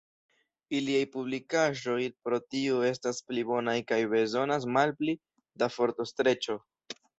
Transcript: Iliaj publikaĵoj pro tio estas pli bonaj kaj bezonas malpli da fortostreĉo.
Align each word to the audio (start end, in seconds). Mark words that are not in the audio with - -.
Iliaj 0.77 1.01
publikaĵoj 1.15 1.97
pro 2.29 2.39
tio 2.55 2.79
estas 2.89 3.21
pli 3.29 3.45
bonaj 3.51 3.77
kaj 3.93 4.01
bezonas 4.15 4.69
malpli 4.79 5.17
da 5.65 5.71
fortostreĉo. 5.79 6.61